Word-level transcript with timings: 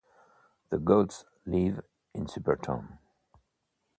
The 0.71 0.79
gods 0.79 1.25
live 1.45 1.81
in 2.15 2.25
Supertown. 2.25 2.97